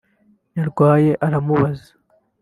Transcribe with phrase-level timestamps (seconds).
[0.53, 1.91] Nyarwaya aramubaza